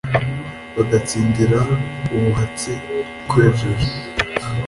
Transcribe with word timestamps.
Bagatsindira 0.75 1.59
ubuhatsi* 2.15 2.71
twejeje, 3.29 3.85